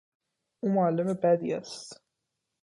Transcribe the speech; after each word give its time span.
او 0.59 0.69
معلم 0.69 1.13
بدی 1.13 1.53
است. 1.53 2.01